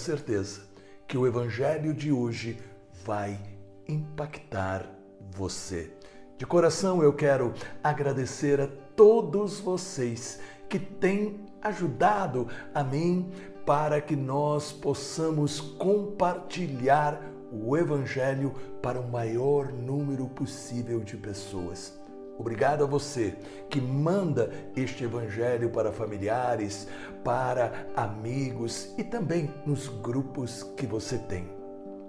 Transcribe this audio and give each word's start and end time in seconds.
certeza 0.00 0.62
que 1.06 1.16
o 1.16 1.26
evangelho 1.26 1.94
de 1.94 2.10
hoje 2.10 2.58
vai 3.04 3.38
impactar 3.86 4.86
você. 5.30 5.92
De 6.38 6.46
coração 6.46 7.02
eu 7.02 7.12
quero 7.12 7.52
agradecer 7.82 8.60
a 8.60 8.66
todos 8.96 9.60
vocês 9.60 10.40
que 10.68 10.78
têm 10.78 11.46
ajudado 11.60 12.48
a 12.74 12.82
mim 12.82 13.30
para 13.66 14.00
que 14.00 14.16
nós 14.16 14.72
possamos 14.72 15.60
compartilhar 15.60 17.20
o 17.52 17.76
Evangelho 17.76 18.54
para 18.80 19.00
o 19.00 19.10
maior 19.10 19.72
número 19.72 20.26
possível 20.28 21.00
de 21.00 21.16
pessoas. 21.16 21.99
Obrigado 22.40 22.84
a 22.84 22.86
você 22.86 23.36
que 23.68 23.78
manda 23.78 24.50
este 24.74 25.04
Evangelho 25.04 25.68
para 25.68 25.92
familiares, 25.92 26.88
para 27.22 27.86
amigos 27.94 28.94
e 28.96 29.04
também 29.04 29.52
nos 29.66 29.88
grupos 29.88 30.62
que 30.74 30.86
você 30.86 31.18
tem. 31.18 31.46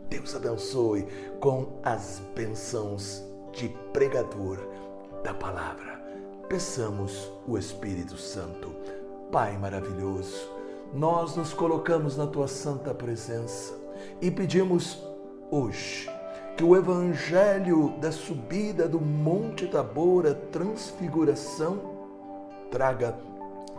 Deus 0.10 0.34
abençoe 0.34 1.06
com 1.42 1.82
as 1.84 2.22
bênçãos 2.34 3.22
de 3.52 3.68
pregador 3.92 4.58
da 5.22 5.34
palavra. 5.34 6.02
Peçamos 6.48 7.30
o 7.46 7.58
Espírito 7.58 8.16
Santo. 8.16 8.74
Pai 9.34 9.58
maravilhoso, 9.58 10.50
nós 10.94 11.36
nos 11.36 11.54
colocamos 11.54 12.16
na 12.16 12.26
tua 12.26 12.48
santa 12.48 12.94
presença 12.94 13.74
e 14.22 14.32
pedimos 14.32 14.98
hoje 15.52 16.10
que 16.62 16.66
o 16.66 16.76
evangelho 16.76 17.96
da 18.00 18.12
subida 18.12 18.88
do 18.88 19.02
Monte 19.02 19.66
Tabor, 19.66 20.28
a 20.28 20.36
transfiguração, 20.36 21.82
traga 22.70 23.18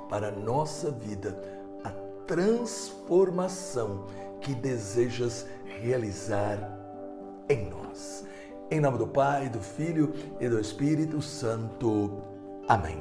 para 0.09 0.31
a 0.31 0.33
nossa 0.33 0.91
vida 0.91 1.41
a 1.85 1.91
transformação 2.27 4.07
que 4.41 4.53
desejas 4.53 5.47
realizar 5.81 6.77
em 7.49 7.71
nós. 7.71 8.25
Em 8.69 8.81
nome 8.81 8.99
do 8.99 9.07
Pai, 9.07 9.49
do 9.49 9.61
Filho 9.61 10.13
e 10.41 10.49
do 10.49 10.59
Espírito 10.59 11.23
Santo. 11.23 12.21
Amém. 12.67 12.99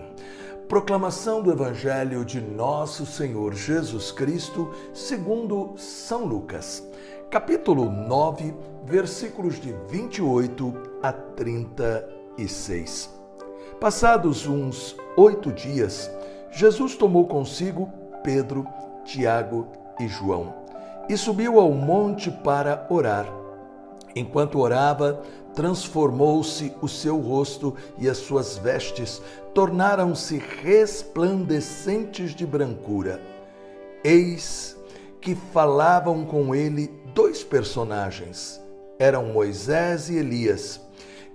Proclamação 0.67 1.41
do 1.41 1.51
Evangelho 1.51 2.23
de 2.23 2.39
Nosso 2.39 3.03
Senhor 3.03 3.55
Jesus 3.55 4.11
Cristo, 4.11 4.71
segundo 4.93 5.73
São 5.75 6.23
Lucas, 6.23 6.87
capítulo 7.31 7.89
9, 7.89 8.53
versículos 8.83 9.57
de 9.57 9.73
28 9.87 10.99
a 11.01 11.13
36. 11.13 13.09
Passados 13.79 14.45
uns 14.45 14.97
oito 15.15 15.49
dias, 15.49 16.11
Jesus 16.51 16.97
tomou 16.97 17.25
consigo 17.25 17.89
Pedro, 18.21 18.67
Tiago 19.05 19.65
e 19.97 20.09
João 20.09 20.53
e 21.07 21.15
subiu 21.15 21.57
ao 21.57 21.71
monte 21.71 22.29
para 22.29 22.85
orar. 22.89 23.25
Enquanto 24.13 24.59
orava, 24.59 25.21
transformou-se 25.55 26.75
o 26.81 26.87
seu 26.89 27.17
rosto 27.17 27.77
e 27.97 28.09
as 28.09 28.17
suas 28.17 28.57
vestes 28.57 29.21
tornaram-se 29.53 30.37
resplandecentes 30.37 32.35
de 32.35 32.45
brancura. 32.45 33.21
Eis 34.03 34.77
que 35.21 35.35
falavam 35.35 36.25
com 36.25 36.53
ele 36.55 37.00
dois 37.13 37.43
personagens. 37.43 38.61
Eram 38.99 39.25
Moisés 39.27 40.09
e 40.09 40.17
Elias, 40.17 40.79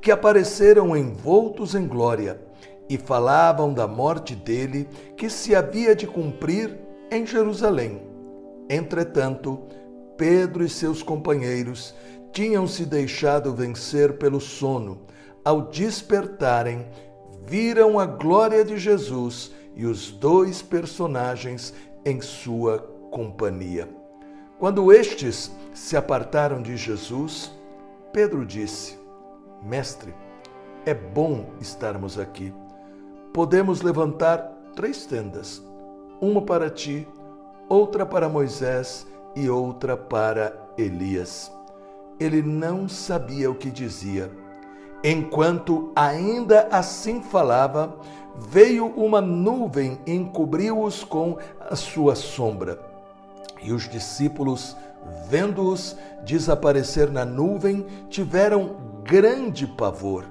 que 0.00 0.10
apareceram 0.10 0.96
envoltos 0.96 1.74
em 1.74 1.86
glória 1.86 2.40
e 2.88 2.96
falavam 2.96 3.74
da 3.74 3.88
morte 3.88 4.34
dele 4.34 4.88
que 5.16 5.28
se 5.28 5.54
havia 5.54 5.94
de 5.96 6.06
cumprir 6.06 6.78
em 7.10 7.26
Jerusalém. 7.26 8.02
Entretanto, 8.68 9.60
Pedro 10.16 10.64
e 10.64 10.68
seus 10.68 11.02
companheiros 11.02 11.94
tinham 12.32 12.66
se 12.66 12.84
deixado 12.84 13.52
vencer 13.52 14.18
pelo 14.18 14.40
sono. 14.40 15.02
Ao 15.44 15.62
despertarem, 15.62 16.86
viram 17.46 17.98
a 17.98 18.06
glória 18.06 18.64
de 18.64 18.78
Jesus 18.78 19.52
e 19.74 19.86
os 19.86 20.10
dois 20.10 20.62
personagens 20.62 21.74
em 22.04 22.20
sua 22.20 22.78
companhia. 23.10 24.05
Quando 24.58 24.92
estes 24.92 25.50
se 25.74 25.96
apartaram 25.96 26.62
de 26.62 26.76
Jesus, 26.76 27.52
Pedro 28.12 28.44
disse: 28.44 28.98
Mestre, 29.62 30.14
é 30.84 30.94
bom 30.94 31.50
estarmos 31.60 32.18
aqui. 32.18 32.52
Podemos 33.32 33.82
levantar 33.82 34.38
três 34.74 35.06
tendas: 35.06 35.62
uma 36.20 36.42
para 36.42 36.70
ti, 36.70 37.06
outra 37.68 38.06
para 38.06 38.28
Moisés 38.28 39.06
e 39.34 39.48
outra 39.50 39.96
para 39.96 40.56
Elias 40.78 41.52
ele 42.18 42.42
não 42.42 42.88
sabia 42.88 43.50
o 43.50 43.54
que 43.54 43.70
dizia. 43.70 44.30
Enquanto 45.04 45.92
ainda 45.94 46.68
assim 46.70 47.22
falava, 47.22 47.96
veio 48.34 48.86
uma 48.86 49.20
nuvem 49.20 49.98
e 50.06 50.12
encobriu-os 50.12 51.04
com 51.04 51.36
a 51.60 51.76
sua 51.76 52.14
sombra. 52.14 52.95
E 53.66 53.72
os 53.72 53.88
discípulos, 53.88 54.76
vendo-os 55.28 55.96
desaparecer 56.24 57.10
na 57.10 57.24
nuvem, 57.24 57.84
tiveram 58.08 58.76
grande 59.02 59.66
pavor. 59.66 60.24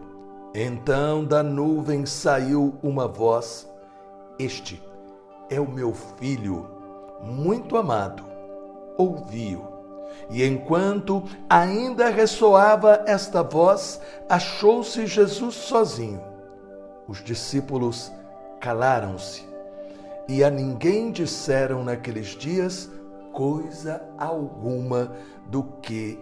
Então 0.54 1.26
da 1.26 1.44
nuvem 1.44 2.06
saiu 2.06 2.76
uma 2.82 3.10
voz: 3.10 3.70
Este 4.40 4.82
é 5.50 5.60
o 5.60 5.70
meu 5.70 5.94
filho, 5.94 6.66
muito 7.22 7.76
amado. 7.76 8.24
Ouvi-o. 8.98 9.68
E 10.30 10.42
enquanto 10.42 11.22
ainda 11.50 12.08
ressoava 12.08 13.04
esta 13.06 13.44
voz, 13.44 14.00
achou-se 14.30 15.06
Jesus 15.06 15.56
sozinho. 15.56 16.22
Os 17.06 17.22
discípulos 17.22 18.14
calaram-se 18.62 19.44
e 20.26 20.42
a 20.42 20.50
ninguém 20.50 21.12
disseram 21.12 21.84
naqueles 21.84 22.28
dias 22.28 22.90
coisa 23.36 24.10
alguma 24.18 25.14
do 25.48 25.62
que 25.82 26.18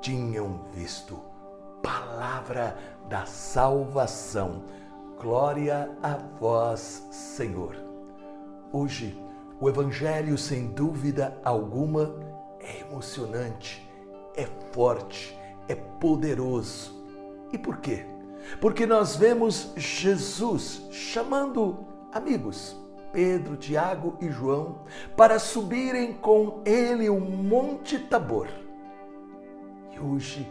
tinham 0.00 0.62
visto. 0.72 1.20
Palavra 1.82 2.74
da 3.06 3.26
salvação. 3.26 4.64
Glória 5.20 5.94
a 6.02 6.16
vós, 6.40 7.06
Senhor. 7.10 7.76
Hoje, 8.72 9.22
o 9.60 9.68
Evangelho, 9.68 10.38
sem 10.38 10.68
dúvida 10.68 11.38
alguma, 11.44 12.14
é 12.58 12.80
emocionante, 12.80 13.86
é 14.34 14.46
forte, 14.72 15.38
é 15.68 15.74
poderoso. 15.74 16.94
E 17.52 17.58
por 17.58 17.76
quê? 17.76 18.06
Porque 18.58 18.86
nós 18.86 19.16
vemos 19.16 19.70
Jesus 19.76 20.88
chamando 20.90 21.86
amigos, 22.10 22.74
Pedro, 23.14 23.56
Tiago 23.56 24.18
e 24.20 24.28
João, 24.28 24.80
para 25.16 25.38
subirem 25.38 26.12
com 26.12 26.60
ele 26.66 27.08
o 27.08 27.20
Monte 27.20 27.96
Tabor. 27.96 28.48
E 29.92 30.00
hoje, 30.00 30.50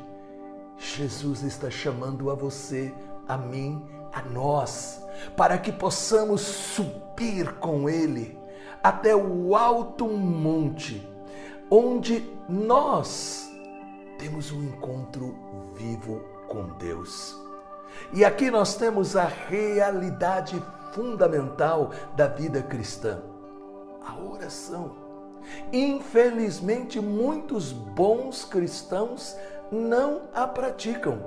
Jesus 0.77 1.43
está 1.43 1.69
chamando 1.69 2.31
a 2.31 2.33
você, 2.33 2.93
a 3.27 3.37
mim, 3.37 3.85
a 4.13 4.21
nós, 4.21 5.03
para 5.35 5.57
que 5.57 5.73
possamos 5.73 6.39
subir 6.39 7.53
com 7.55 7.89
ele 7.89 8.39
até 8.81 9.13
o 9.13 9.55
alto 9.55 10.07
monte 10.07 11.05
onde 11.69 12.29
nós 12.47 13.51
temos 14.17 14.51
um 14.51 14.63
encontro 14.63 15.35
vivo 15.75 16.21
com 16.47 16.69
Deus. 16.77 17.35
E 18.13 18.23
aqui 18.23 18.49
nós 18.49 18.75
temos 18.75 19.15
a 19.15 19.25
realidade 19.25 20.61
fundamental 20.93 21.91
da 22.15 22.27
vida 22.27 22.61
cristã, 22.61 23.21
a 24.05 24.15
oração. 24.17 24.91
Infelizmente, 25.71 27.01
muitos 27.01 27.71
bons 27.71 28.45
cristãos 28.45 29.35
não 29.71 30.21
a 30.33 30.47
praticam. 30.47 31.19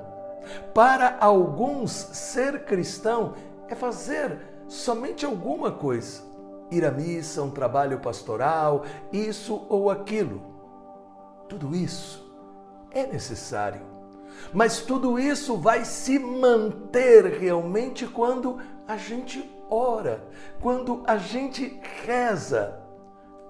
Para 0.72 1.18
alguns, 1.20 1.90
ser 1.90 2.64
cristão 2.64 3.34
é 3.68 3.74
fazer 3.74 4.38
somente 4.68 5.26
alguma 5.26 5.70
coisa 5.70 6.26
ir 6.70 6.84
à 6.84 6.90
missa, 6.90 7.42
um 7.42 7.50
trabalho 7.50 7.98
pastoral, 8.00 8.84
isso 9.12 9.66
ou 9.68 9.90
aquilo. 9.90 10.42
Tudo 11.48 11.74
isso 11.74 12.24
é 12.90 13.06
necessário. 13.06 13.82
Mas 14.52 14.80
tudo 14.80 15.18
isso 15.18 15.56
vai 15.56 15.84
se 15.84 16.18
manter 16.18 17.24
realmente 17.38 18.06
quando 18.06 18.58
a 18.86 18.96
gente 18.96 19.50
ora, 19.68 20.22
quando 20.60 21.02
a 21.06 21.16
gente 21.16 21.80
reza. 22.04 22.80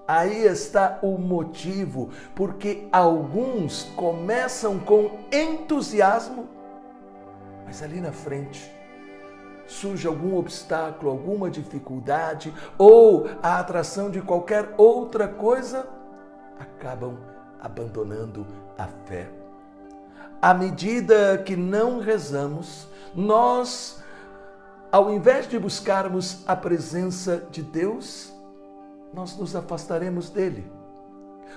Aí 0.07 0.45
está 0.45 0.99
o 1.01 1.17
motivo, 1.17 2.09
porque 2.33 2.87
alguns 2.93 3.83
começam 3.95 4.79
com 4.79 5.19
entusiasmo, 5.29 6.47
mas 7.65 7.83
ali 7.83 7.99
na 7.99 8.13
frente 8.13 8.71
surge 9.67 10.07
algum 10.07 10.37
obstáculo, 10.37 11.11
alguma 11.11 11.49
dificuldade 11.49 12.53
ou 12.77 13.27
a 13.43 13.59
atração 13.59 14.09
de 14.09 14.21
qualquer 14.21 14.73
outra 14.77 15.27
coisa, 15.27 15.85
acabam 16.57 17.17
abandonando 17.59 18.47
a 18.77 18.87
fé. 19.05 19.29
À 20.41 20.53
medida 20.53 21.37
que 21.39 21.55
não 21.55 21.99
rezamos, 21.99 22.87
nós, 23.13 24.01
ao 24.91 25.13
invés 25.13 25.47
de 25.47 25.59
buscarmos 25.59 26.43
a 26.47 26.55
presença 26.55 27.45
de 27.51 27.61
Deus, 27.61 28.33
nós 29.13 29.37
nos 29.37 29.55
afastaremos 29.55 30.29
dele. 30.29 30.71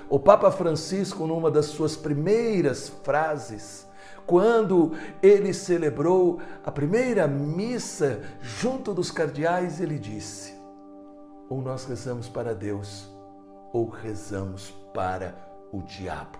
O 0.08 0.18
Papa 0.18 0.50
Francisco, 0.50 1.26
numa 1.26 1.50
das 1.50 1.66
suas 1.66 1.96
primeiras 1.96 2.88
frases, 3.04 3.86
quando 4.26 4.92
ele 5.22 5.52
celebrou 5.52 6.40
a 6.64 6.70
primeira 6.70 7.26
missa 7.26 8.20
junto 8.40 8.94
dos 8.94 9.10
cardeais, 9.10 9.80
ele 9.80 9.98
disse: 9.98 10.54
ou 11.48 11.60
nós 11.60 11.84
rezamos 11.84 12.28
para 12.28 12.54
Deus, 12.54 13.10
ou 13.72 13.88
rezamos 13.88 14.70
para 14.94 15.34
o 15.72 15.82
diabo. 15.82 16.38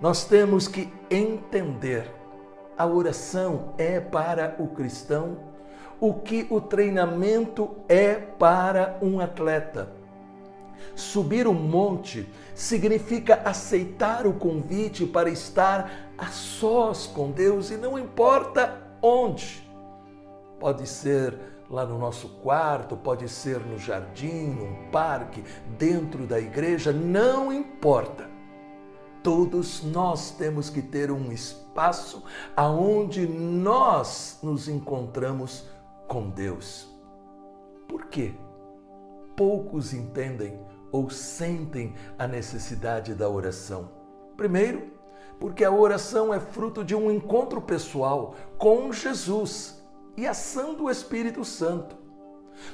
Nós 0.00 0.24
temos 0.24 0.66
que 0.66 0.92
entender 1.10 2.10
a 2.76 2.86
oração 2.86 3.74
é 3.76 4.00
para 4.00 4.56
o 4.58 4.68
cristão 4.68 5.51
o 6.02 6.14
que 6.14 6.48
o 6.50 6.60
treinamento 6.60 7.76
é 7.88 8.14
para 8.14 8.98
um 9.00 9.20
atleta. 9.20 9.88
Subir 10.96 11.46
o 11.46 11.54
monte 11.54 12.28
significa 12.56 13.40
aceitar 13.44 14.26
o 14.26 14.32
convite 14.32 15.06
para 15.06 15.30
estar 15.30 16.10
a 16.18 16.26
sós 16.26 17.06
com 17.06 17.30
Deus 17.30 17.70
e 17.70 17.76
não 17.76 17.96
importa 17.96 18.82
onde. 19.00 19.62
Pode 20.58 20.88
ser 20.88 21.38
lá 21.70 21.86
no 21.86 21.96
nosso 21.96 22.28
quarto, 22.42 22.96
pode 22.96 23.28
ser 23.28 23.60
no 23.60 23.78
jardim, 23.78 24.48
num 24.48 24.90
parque, 24.90 25.44
dentro 25.78 26.26
da 26.26 26.40
igreja, 26.40 26.92
não 26.92 27.52
importa. 27.52 28.28
Todos 29.22 29.84
nós 29.84 30.32
temos 30.32 30.68
que 30.68 30.82
ter 30.82 31.12
um 31.12 31.30
espaço 31.30 32.24
aonde 32.56 33.24
nós 33.24 34.40
nos 34.42 34.66
encontramos 34.68 35.70
com 36.12 36.28
Deus. 36.28 36.86
Por 37.88 38.04
quê? 38.08 38.34
Poucos 39.34 39.94
entendem 39.94 40.60
ou 40.90 41.08
sentem 41.08 41.94
a 42.18 42.28
necessidade 42.28 43.14
da 43.14 43.30
oração. 43.30 43.88
Primeiro, 44.36 44.92
porque 45.40 45.64
a 45.64 45.70
oração 45.70 46.34
é 46.34 46.38
fruto 46.38 46.84
de 46.84 46.94
um 46.94 47.10
encontro 47.10 47.62
pessoal 47.62 48.34
com 48.58 48.92
Jesus 48.92 49.82
e 50.14 50.26
ação 50.26 50.74
do 50.74 50.90
Espírito 50.90 51.46
Santo. 51.46 51.96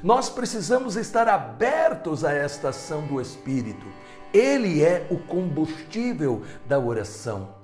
Nós 0.02 0.28
precisamos 0.28 0.96
estar 0.96 1.28
abertos 1.28 2.24
a 2.24 2.32
esta 2.32 2.70
ação 2.70 3.06
do 3.06 3.20
Espírito. 3.20 3.86
Ele 4.34 4.82
é 4.82 5.06
o 5.12 5.16
combustível 5.16 6.42
da 6.66 6.76
oração. 6.76 7.54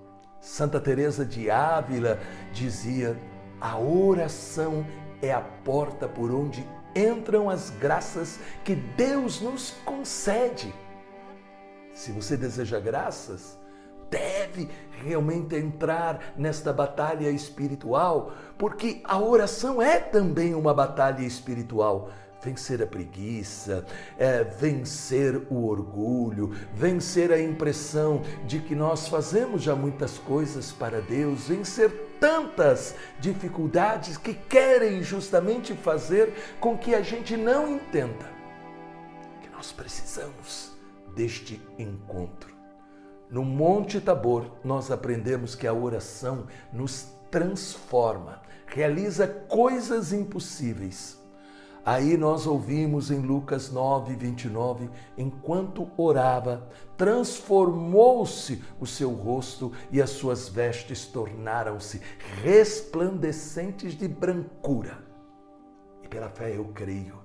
Santa 0.40 0.78
Teresa 0.78 1.26
de 1.26 1.50
Ávila 1.50 2.20
dizia: 2.52 3.20
"A 3.64 3.78
oração 3.78 4.84
é 5.22 5.32
a 5.32 5.40
porta 5.40 6.06
por 6.06 6.30
onde 6.30 6.68
entram 6.94 7.48
as 7.48 7.70
graças 7.70 8.38
que 8.62 8.74
Deus 8.74 9.40
nos 9.40 9.70
concede." 9.86 10.70
Se 11.94 12.12
você 12.12 12.36
deseja 12.36 12.78
graças, 12.78 13.58
deve 14.10 14.68
realmente 15.02 15.56
entrar 15.56 16.34
nesta 16.36 16.74
batalha 16.74 17.30
espiritual, 17.30 18.32
porque 18.58 19.00
a 19.02 19.18
oração 19.18 19.80
é 19.80 19.98
também 19.98 20.54
uma 20.54 20.74
batalha 20.74 21.22
espiritual. 21.22 22.10
Vencer 22.44 22.82
a 22.82 22.86
preguiça, 22.86 23.86
é, 24.18 24.44
vencer 24.44 25.34
o 25.50 25.66
orgulho, 25.66 26.54
vencer 26.74 27.32
a 27.32 27.40
impressão 27.40 28.22
de 28.46 28.60
que 28.60 28.74
nós 28.74 29.08
fazemos 29.08 29.62
já 29.62 29.74
muitas 29.74 30.18
coisas 30.18 30.70
para 30.72 31.00
Deus, 31.00 31.48
vencer 31.48 31.90
tantas 32.20 32.94
dificuldades 33.18 34.16
que 34.16 34.34
querem 34.34 35.02
justamente 35.02 35.74
fazer 35.74 36.34
com 36.60 36.76
que 36.76 36.94
a 36.94 37.02
gente 37.02 37.36
não 37.36 37.68
entenda 37.68 38.32
que 39.42 39.48
nós 39.50 39.72
precisamos 39.72 40.72
deste 41.14 41.60
encontro 41.78 42.54
no 43.34 43.44
Monte 43.44 44.00
Tabor, 44.00 44.50
nós 44.62 44.90
aprendemos 44.90 45.56
que 45.56 45.66
a 45.66 45.72
oração 45.72 46.46
nos 46.72 47.08
transforma, 47.30 48.40
realiza 48.66 49.26
coisas 49.26 50.12
impossíveis. 50.12 51.18
Aí 51.84 52.16
nós 52.16 52.46
ouvimos 52.46 53.10
em 53.10 53.18
Lucas 53.20 53.70
9, 53.70 54.14
29, 54.16 54.88
enquanto 55.18 55.90
orava, 55.98 56.66
transformou-se 56.96 58.62
o 58.80 58.86
seu 58.86 59.10
rosto 59.10 59.70
e 59.92 60.00
as 60.00 60.10
suas 60.10 60.48
vestes 60.48 61.04
tornaram-se 61.04 62.00
resplandecentes 62.42 63.94
de 63.94 64.08
brancura. 64.08 65.04
E 66.02 66.08
pela 66.08 66.30
fé 66.30 66.56
eu 66.56 66.64
creio 66.74 67.22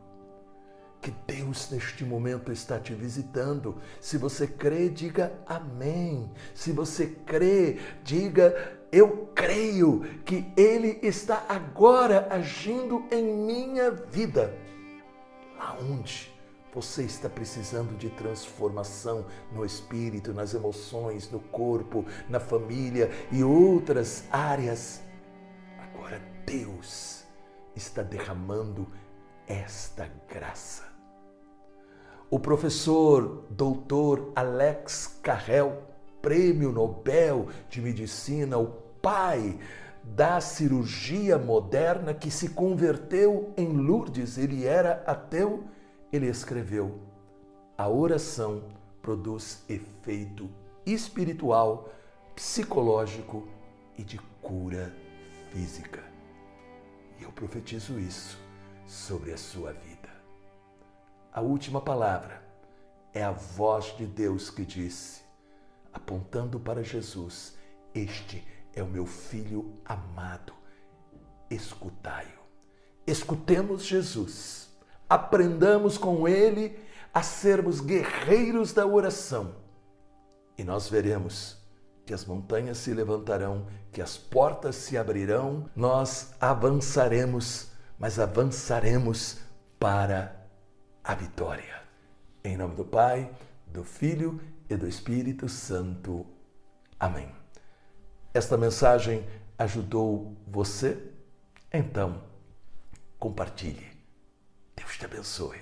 que 1.01 1.13
Deus 1.25 1.69
neste 1.71 2.03
momento 2.03 2.51
está 2.51 2.77
te 2.77 2.93
visitando. 2.93 3.77
Se 4.01 4.17
você 4.17 4.45
crê, 4.45 4.89
diga 4.89 5.31
amém. 5.45 6.29
Se 6.53 6.73
você 6.73 7.07
crê, 7.07 7.79
diga 8.03 8.78
eu 8.91 9.29
creio 9.35 10.01
que 10.25 10.51
Ele 10.57 10.99
está 11.03 11.45
agora 11.47 12.27
agindo 12.29 13.03
em 13.11 13.23
minha 13.23 13.91
vida. 13.91 14.53
Aonde 15.59 16.33
você 16.73 17.03
está 17.03 17.27
precisando 17.27 17.97
de 17.97 18.09
transformação 18.09 19.25
no 19.51 19.65
espírito, 19.65 20.33
nas 20.33 20.53
emoções, 20.53 21.29
no 21.29 21.39
corpo, 21.39 22.05
na 22.27 22.39
família 22.39 23.09
e 23.31 23.43
outras 23.43 24.25
áreas. 24.31 25.01
Agora 25.77 26.21
Deus 26.45 27.23
está 27.75 28.03
derramando 28.03 28.87
esta 29.47 30.09
graça. 30.27 30.87
O 32.29 32.39
professor 32.39 33.45
doutor 33.49 34.31
Alex 34.35 35.19
Carrel, 35.23 35.88
prêmio 36.21 36.71
Nobel 36.71 37.47
de 37.69 37.81
Medicina, 37.81 38.57
o 38.57 38.67
pai 39.01 39.59
da 40.03 40.41
cirurgia 40.41 41.37
moderna 41.37 42.13
que 42.13 42.31
se 42.31 42.49
converteu 42.49 43.53
em 43.55 43.67
Lourdes, 43.67 44.37
ele 44.37 44.65
era 44.65 45.03
ateu, 45.05 45.63
ele 46.11 46.27
escreveu: 46.27 46.99
a 47.77 47.87
oração 47.87 48.63
produz 49.01 49.63
efeito 49.69 50.49
espiritual, 50.85 51.89
psicológico 52.35 53.47
e 53.97 54.03
de 54.03 54.17
cura 54.41 54.93
física. 55.51 56.03
E 57.19 57.23
eu 57.23 57.31
profetizo 57.31 57.99
isso 57.99 58.37
sobre 58.85 59.31
a 59.31 59.37
sua 59.37 59.73
vida. 59.73 60.09
A 61.31 61.41
última 61.41 61.79
palavra 61.79 62.41
é 63.13 63.23
a 63.23 63.31
voz 63.31 63.95
de 63.97 64.05
Deus 64.05 64.49
que 64.49 64.65
disse, 64.65 65.21
apontando 65.99 66.59
para 66.59 66.83
Jesus: 66.83 67.55
Este 67.93 68.43
é 68.73 68.81
o 68.81 68.87
meu 68.87 69.05
filho 69.05 69.73
amado, 69.85 70.53
escutai-o. 71.49 72.39
Escutemos 73.05 73.85
Jesus, 73.85 74.69
aprendamos 75.09 75.97
com 75.97 76.27
ele 76.27 76.79
a 77.13 77.23
sermos 77.23 77.81
guerreiros 77.81 78.73
da 78.73 78.85
oração 78.85 79.55
e 80.59 80.63
nós 80.65 80.89
veremos 80.89 81.57
que 82.05 82.13
as 82.13 82.25
montanhas 82.25 82.79
se 82.79 82.93
levantarão, 82.93 83.65
que 83.93 84.01
as 84.01 84.17
portas 84.17 84.75
se 84.75 84.97
abrirão, 84.97 85.69
nós 85.73 86.33
avançaremos, 86.37 87.71
mas 87.97 88.19
avançaremos 88.19 89.37
para 89.79 90.35
a 91.01 91.15
vitória. 91.15 91.81
Em 92.43 92.57
nome 92.57 92.75
do 92.75 92.83
Pai, 92.83 93.31
do 93.67 93.85
Filho 93.85 94.41
e 94.69 94.75
do 94.75 94.87
Espírito 94.87 95.49
Santo. 95.49 96.25
Amém. 96.99 97.29
Esta 98.33 98.57
mensagem 98.57 99.25
ajudou 99.57 100.37
você? 100.47 100.97
Então, 101.73 102.21
compartilhe. 103.17 103.87
Deus 104.75 104.97
te 104.97 105.05
abençoe. 105.05 105.57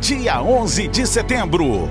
Dia 0.00 0.42
11 0.42 0.88
de 0.88 1.06
setembro. 1.06 1.90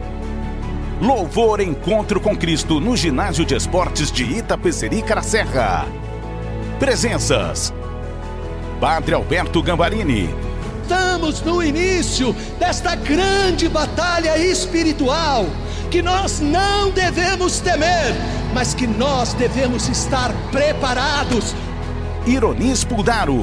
Louvor 1.01 1.59
Encontro 1.59 2.19
com 2.19 2.35
Cristo 2.35 2.79
no 2.79 2.97
Ginásio 2.97 3.45
de 3.45 3.55
Esportes 3.55 4.11
de 4.11 4.23
Itapecerica 4.23 5.21
Serra. 5.21 5.85
Presenças: 6.79 7.73
Padre 8.79 9.13
Alberto 9.13 9.61
Gambarini. 9.61 10.46
Estamos 10.87 11.41
no 11.41 11.61
início 11.61 12.33
desta 12.57 12.95
grande 12.95 13.67
batalha 13.67 14.37
espiritual 14.37 15.45
que 15.91 16.01
nós 16.01 16.39
não 16.39 16.91
devemos 16.91 17.59
temer, 17.59 18.15
mas 18.53 18.73
que 18.73 18.87
nós 18.87 19.33
devemos 19.33 19.89
estar 19.89 20.31
preparados. 20.49 21.53
Ironis 22.25 22.85
Puldaro. 22.85 23.41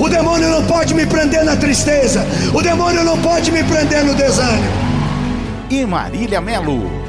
O 0.00 0.08
demônio 0.08 0.48
não 0.48 0.66
pode 0.66 0.92
me 0.92 1.06
prender 1.06 1.44
na 1.44 1.54
tristeza. 1.54 2.26
O 2.52 2.60
demônio 2.60 3.04
não 3.04 3.16
pode 3.22 3.52
me 3.52 3.62
prender 3.62 4.04
no 4.04 4.16
desânimo. 4.16 4.72
E 5.70 5.86
Marília 5.86 6.40
Melo. 6.40 6.99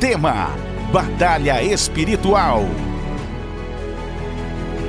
Tema: 0.00 0.50
Batalha 0.92 1.60
Espiritual. 1.60 2.64